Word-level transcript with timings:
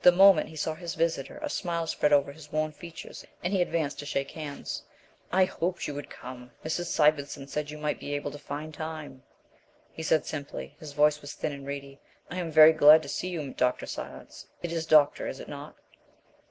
The 0.00 0.10
moment 0.10 0.48
he 0.48 0.56
saw 0.56 0.74
his 0.74 0.94
visitor 0.94 1.38
a 1.42 1.50
smile 1.50 1.86
spread 1.86 2.14
over 2.14 2.32
his 2.32 2.50
worn 2.50 2.72
features, 2.72 3.26
and 3.42 3.52
he 3.52 3.60
advanced 3.60 3.98
to 3.98 4.06
shake 4.06 4.30
hands. 4.30 4.84
"I 5.30 5.44
hoped 5.44 5.86
you 5.86 5.92
would 5.92 6.08
come; 6.08 6.52
Mrs. 6.64 6.86
Sivendson 6.86 7.46
said 7.46 7.68
you 7.68 7.76
might 7.76 8.00
be 8.00 8.14
able 8.14 8.30
to 8.30 8.38
find 8.38 8.72
time," 8.72 9.22
he 9.92 10.02
said 10.02 10.24
simply. 10.24 10.76
His 10.80 10.94
voice 10.94 11.20
was 11.20 11.34
thin 11.34 11.52
and 11.52 11.66
reedy. 11.66 12.00
"I 12.30 12.38
am 12.38 12.50
very 12.50 12.72
glad 12.72 13.02
to 13.02 13.08
see 13.10 13.28
you, 13.28 13.52
Dr. 13.52 13.84
Silence. 13.84 14.46
It 14.62 14.72
is 14.72 14.86
'Doctor,' 14.86 15.26
is 15.26 15.40
it 15.40 15.48
not?" 15.50 15.76